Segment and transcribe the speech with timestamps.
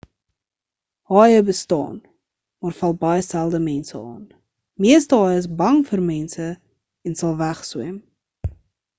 [1.09, 1.97] haaie bestaan
[2.61, 4.23] maar val baie selde mense aan
[4.85, 6.47] meeste haaie is bang vir mense
[7.11, 7.93] en sal wegswem